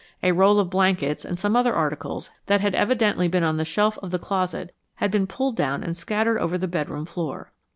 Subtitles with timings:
[0.23, 3.99] A roll of blankets and some other articles that had evidently been on the shelf
[3.99, 7.51] of the closet had been pulled down and scattered over the bedroom floor.